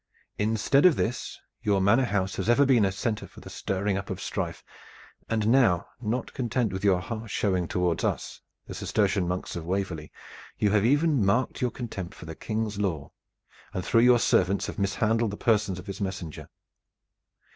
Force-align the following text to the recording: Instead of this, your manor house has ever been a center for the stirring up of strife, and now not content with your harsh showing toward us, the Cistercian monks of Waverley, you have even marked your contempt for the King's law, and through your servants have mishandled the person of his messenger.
Instead 0.39 0.83
of 0.87 0.95
this, 0.95 1.39
your 1.61 1.79
manor 1.79 2.05
house 2.05 2.37
has 2.37 2.49
ever 2.49 2.65
been 2.65 2.85
a 2.85 2.91
center 2.91 3.27
for 3.27 3.39
the 3.39 3.51
stirring 3.51 3.97
up 3.99 4.09
of 4.09 4.19
strife, 4.19 4.63
and 5.29 5.47
now 5.47 5.85
not 6.01 6.33
content 6.33 6.73
with 6.73 6.83
your 6.83 6.99
harsh 6.99 7.31
showing 7.31 7.67
toward 7.67 8.03
us, 8.03 8.41
the 8.65 8.73
Cistercian 8.73 9.27
monks 9.27 9.55
of 9.55 9.63
Waverley, 9.67 10.11
you 10.57 10.71
have 10.71 10.83
even 10.87 11.23
marked 11.23 11.61
your 11.61 11.69
contempt 11.69 12.15
for 12.15 12.25
the 12.25 12.33
King's 12.33 12.79
law, 12.79 13.11
and 13.75 13.85
through 13.85 14.01
your 14.01 14.17
servants 14.17 14.65
have 14.65 14.79
mishandled 14.79 15.29
the 15.29 15.37
person 15.37 15.77
of 15.77 15.85
his 15.85 16.01
messenger. 16.01 16.49